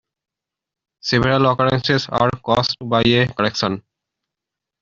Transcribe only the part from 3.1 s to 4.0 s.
correction.